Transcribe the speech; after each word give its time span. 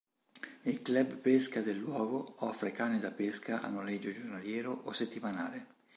Il 0.63 0.81
club 0.81 1.13
pesca 1.17 1.61
del 1.61 1.77
luogo 1.77 2.33
offre 2.39 2.71
canne 2.71 2.97
da 2.97 3.11
pesca 3.11 3.61
a 3.61 3.67
noleggio 3.69 4.11
giornaliero 4.11 4.71
o 4.85 4.91
settimanale. 4.93 5.67